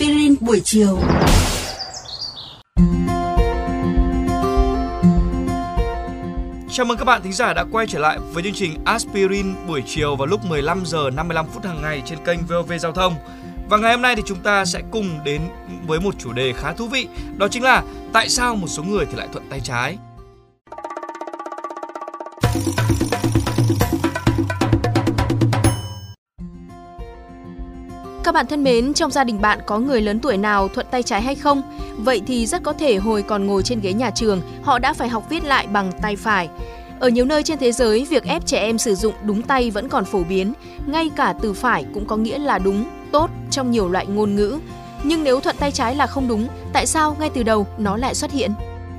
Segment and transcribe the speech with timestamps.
[0.00, 0.98] Aspirin buổi chiều.
[6.70, 9.82] Chào mừng các bạn thính giả đã quay trở lại với chương trình Aspirin buổi
[9.86, 13.14] chiều vào lúc 15 giờ 55 phút hàng ngày trên kênh VOV Giao thông.
[13.68, 15.42] Và ngày hôm nay thì chúng ta sẽ cùng đến
[15.86, 17.82] với một chủ đề khá thú vị, đó chính là
[18.12, 19.96] tại sao một số người thì lại thuận tay trái.
[28.30, 31.02] Các bạn thân mến, trong gia đình bạn có người lớn tuổi nào thuận tay
[31.02, 31.62] trái hay không?
[31.96, 35.08] Vậy thì rất có thể hồi còn ngồi trên ghế nhà trường, họ đã phải
[35.08, 36.48] học viết lại bằng tay phải.
[37.00, 39.88] Ở nhiều nơi trên thế giới, việc ép trẻ em sử dụng đúng tay vẫn
[39.88, 40.52] còn phổ biến,
[40.86, 44.58] ngay cả từ phải cũng có nghĩa là đúng, tốt trong nhiều loại ngôn ngữ.
[45.04, 48.14] Nhưng nếu thuận tay trái là không đúng, tại sao ngay từ đầu nó lại
[48.14, 48.50] xuất hiện?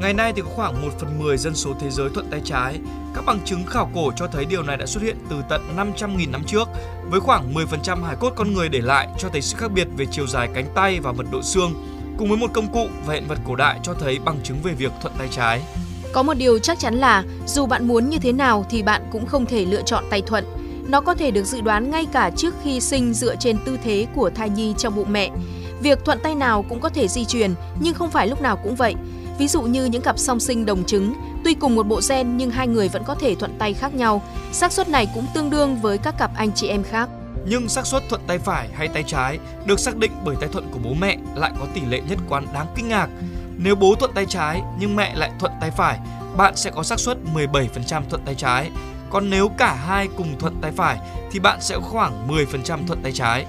[0.00, 2.78] Ngày nay thì có khoảng 1 phần 10 dân số thế giới thuận tay trái.
[3.14, 6.30] Các bằng chứng khảo cổ cho thấy điều này đã xuất hiện từ tận 500.000
[6.30, 6.68] năm trước,
[7.10, 10.06] với khoảng 10% hài cốt con người để lại cho thấy sự khác biệt về
[10.10, 11.74] chiều dài cánh tay và mật độ xương,
[12.18, 14.72] cùng với một công cụ và hiện vật cổ đại cho thấy bằng chứng về
[14.72, 15.62] việc thuận tay trái.
[16.12, 19.26] Có một điều chắc chắn là dù bạn muốn như thế nào thì bạn cũng
[19.26, 20.44] không thể lựa chọn tay thuận.
[20.88, 24.06] Nó có thể được dự đoán ngay cả trước khi sinh dựa trên tư thế
[24.14, 25.30] của thai nhi trong bụng mẹ.
[25.80, 28.74] Việc thuận tay nào cũng có thể di truyền, nhưng không phải lúc nào cũng
[28.74, 28.94] vậy.
[29.38, 32.50] Ví dụ như những cặp song sinh đồng trứng, tuy cùng một bộ gen nhưng
[32.50, 34.22] hai người vẫn có thể thuận tay khác nhau.
[34.52, 37.08] xác suất này cũng tương đương với các cặp anh chị em khác.
[37.48, 40.68] Nhưng xác suất thuận tay phải hay tay trái được xác định bởi tay thuận
[40.72, 43.08] của bố mẹ lại có tỷ lệ nhất quán đáng kinh ngạc.
[43.56, 45.98] Nếu bố thuận tay trái nhưng mẹ lại thuận tay phải,
[46.36, 48.70] bạn sẽ có xác suất 17% thuận tay trái.
[49.10, 50.98] Còn nếu cả hai cùng thuận tay phải
[51.30, 53.46] thì bạn sẽ khoảng 10% thuận tay trái.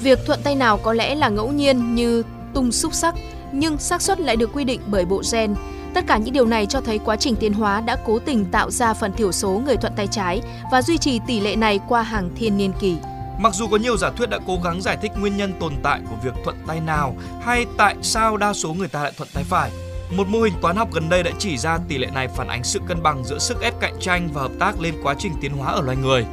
[0.00, 2.22] Việc thuận tay nào có lẽ là ngẫu nhiên như
[2.54, 3.14] tung xúc sắc,
[3.52, 5.54] nhưng xác suất lại được quy định bởi bộ gen.
[5.94, 8.70] Tất cả những điều này cho thấy quá trình tiến hóa đã cố tình tạo
[8.70, 10.40] ra phần thiểu số người thuận tay trái
[10.72, 12.96] và duy trì tỷ lệ này qua hàng thiên niên kỷ.
[13.38, 16.00] Mặc dù có nhiều giả thuyết đã cố gắng giải thích nguyên nhân tồn tại
[16.10, 19.44] của việc thuận tay nào hay tại sao đa số người ta lại thuận tay
[19.44, 19.70] phải,
[20.16, 22.64] một mô hình toán học gần đây đã chỉ ra tỷ lệ này phản ánh
[22.64, 25.52] sự cân bằng giữa sức ép cạnh tranh và hợp tác lên quá trình tiến
[25.52, 26.26] hóa ở loài người.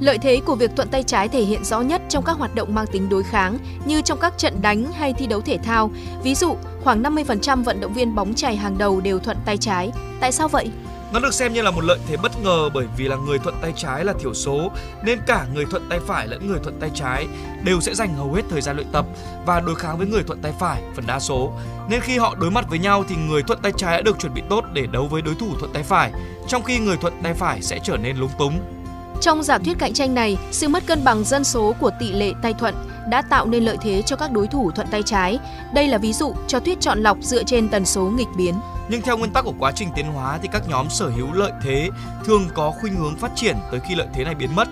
[0.00, 2.74] Lợi thế của việc thuận tay trái thể hiện rõ nhất trong các hoạt động
[2.74, 5.90] mang tính đối kháng như trong các trận đánh hay thi đấu thể thao.
[6.22, 9.92] Ví dụ, khoảng 50% vận động viên bóng chày hàng đầu đều thuận tay trái.
[10.20, 10.70] Tại sao vậy?
[11.12, 13.54] Nó được xem như là một lợi thế bất ngờ bởi vì là người thuận
[13.62, 14.70] tay trái là thiểu số
[15.04, 17.26] nên cả người thuận tay phải lẫn người thuận tay trái
[17.64, 19.06] đều sẽ dành hầu hết thời gian luyện tập
[19.46, 21.52] và đối kháng với người thuận tay phải phần đa số.
[21.90, 24.34] Nên khi họ đối mặt với nhau thì người thuận tay trái đã được chuẩn
[24.34, 26.12] bị tốt để đấu với đối thủ thuận tay phải,
[26.48, 28.75] trong khi người thuận tay phải sẽ trở nên lúng túng.
[29.20, 32.32] Trong giả thuyết cạnh tranh này, sự mất cân bằng dân số của tỷ lệ
[32.42, 32.74] tay thuận
[33.08, 35.38] đã tạo nên lợi thế cho các đối thủ thuận tay trái.
[35.74, 38.54] Đây là ví dụ cho thuyết chọn lọc dựa trên tần số nghịch biến.
[38.88, 41.52] Nhưng theo nguyên tắc của quá trình tiến hóa thì các nhóm sở hữu lợi
[41.62, 41.90] thế
[42.24, 44.68] thường có khuynh hướng phát triển tới khi lợi thế này biến mất.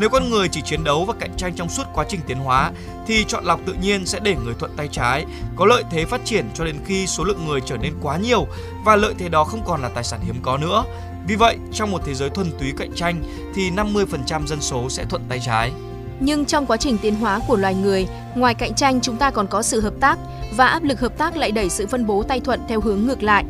[0.00, 2.72] Nếu con người chỉ chiến đấu và cạnh tranh trong suốt quá trình tiến hóa
[3.06, 5.24] thì chọn lọc tự nhiên sẽ để người thuận tay trái
[5.56, 8.46] có lợi thế phát triển cho đến khi số lượng người trở nên quá nhiều
[8.84, 10.84] và lợi thế đó không còn là tài sản hiếm có nữa.
[11.26, 13.22] Vì vậy, trong một thế giới thuần túy cạnh tranh
[13.54, 15.72] thì 50% dân số sẽ thuận tay trái.
[16.20, 19.46] Nhưng trong quá trình tiến hóa của loài người, ngoài cạnh tranh chúng ta còn
[19.46, 20.18] có sự hợp tác
[20.56, 23.22] và áp lực hợp tác lại đẩy sự phân bố tay thuận theo hướng ngược
[23.22, 23.44] lại.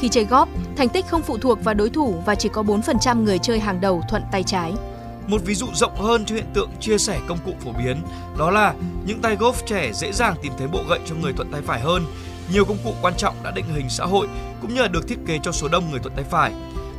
[0.00, 3.22] Khi chơi góp, thành tích không phụ thuộc vào đối thủ và chỉ có 4%
[3.22, 4.72] người chơi hàng đầu thuận tay trái.
[5.26, 8.02] Một ví dụ rộng hơn cho hiện tượng chia sẻ công cụ phổ biến
[8.38, 8.74] đó là
[9.06, 11.80] những tay golf trẻ dễ dàng tìm thấy bộ gậy cho người thuận tay phải
[11.80, 12.04] hơn.
[12.52, 14.28] Nhiều công cụ quan trọng đã định hình xã hội
[14.62, 16.52] cũng như là được thiết kế cho số đông người thuận tay phải.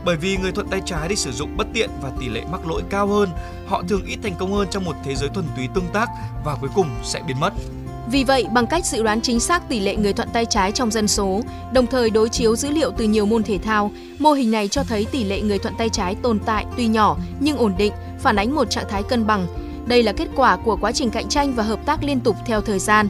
[0.06, 2.68] Bởi vì người thuận tay trái đi sử dụng bất tiện và tỷ lệ mắc
[2.68, 3.30] lỗi cao hơn,
[3.68, 6.10] họ thường ít thành công hơn trong một thế giới thuần túy tương tác
[6.46, 7.54] và cuối cùng sẽ biến mất.
[8.08, 10.92] Vì vậy, bằng cách dự đoán chính xác tỷ lệ người thuận tay trái trong
[10.92, 11.42] dân số,
[11.74, 14.84] đồng thời đối chiếu dữ liệu từ nhiều môn thể thao, mô hình này cho
[14.84, 18.36] thấy tỷ lệ người thuận tay trái tồn tại tuy nhỏ nhưng ổn định, phản
[18.36, 19.48] ánh một trạng thái cân bằng.
[19.86, 22.62] Đây là kết quả của quá trình cạnh tranh và hợp tác liên tục theo
[22.62, 23.08] thời gian.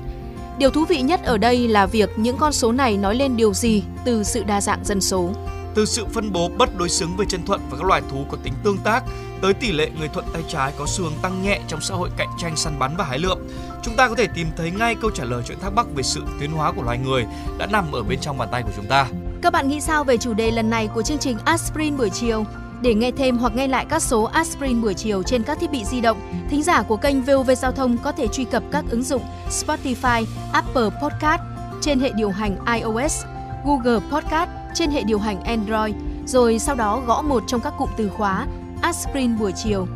[0.58, 3.54] Điều thú vị nhất ở đây là việc những con số này nói lên điều
[3.54, 5.30] gì từ sự đa dạng dân số.
[5.76, 8.38] Từ sự phân bố bất đối xứng về chân thuận và các loài thú có
[8.44, 9.04] tính tương tác
[9.42, 12.10] tới tỷ lệ người thuận tay trái có xu hướng tăng nhẹ trong xã hội
[12.18, 13.38] cạnh tranh săn bắn và hái lượm,
[13.84, 16.24] chúng ta có thể tìm thấy ngay câu trả lời chuyện thắc mắc về sự
[16.40, 17.26] tiến hóa của loài người
[17.58, 19.08] đã nằm ở bên trong bàn tay của chúng ta.
[19.42, 22.46] Các bạn nghĩ sao về chủ đề lần này của chương trình Aspirin buổi chiều?
[22.82, 25.84] Để nghe thêm hoặc nghe lại các số Aspirin buổi chiều trên các thiết bị
[25.86, 29.04] di động, thính giả của kênh VOV Giao thông có thể truy cập các ứng
[29.04, 31.42] dụng Spotify, Apple Podcast
[31.82, 33.24] trên hệ điều hành iOS,
[33.66, 37.90] Google Podcast trên hệ điều hành Android, rồi sau đó gõ một trong các cụm
[37.98, 38.48] từ khóa
[38.82, 39.88] Aspirin buổi chiều,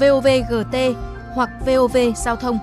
[0.00, 0.76] VOVGT
[1.34, 2.58] hoặc VOV Giao thông.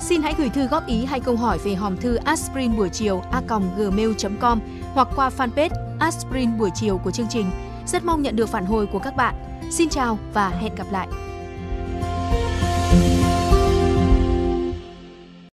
[0.00, 3.22] Xin hãy gửi thư góp ý hay câu hỏi về hòm thư aspirin buổi chiều
[3.32, 4.60] a.gmail.com
[4.94, 7.50] hoặc qua fanpage Aspirin buổi chiều của chương trình.
[7.86, 9.34] Rất mong nhận được phản hồi của các bạn.
[9.70, 11.27] Xin chào và hẹn gặp lại!